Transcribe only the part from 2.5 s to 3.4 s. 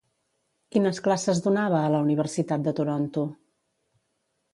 de Toronto?